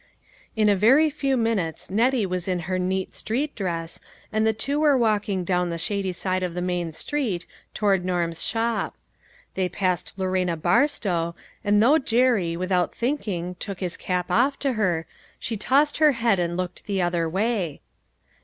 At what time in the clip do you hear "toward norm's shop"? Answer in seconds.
7.75-8.95